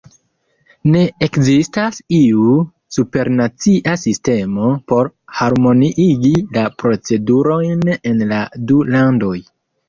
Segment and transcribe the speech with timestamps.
[0.93, 2.53] Ne ekzistas iu
[2.95, 5.11] supernacia sistemo por
[5.43, 8.41] harmoniigi la procedurojn en la
[8.73, 9.37] du landoj.